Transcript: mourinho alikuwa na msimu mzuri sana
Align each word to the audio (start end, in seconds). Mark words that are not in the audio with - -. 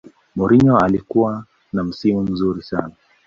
mourinho 0.35 0.77
alikuwa 0.77 1.45
na 1.73 1.83
msimu 1.83 2.21
mzuri 2.21 2.63
sana 2.63 2.93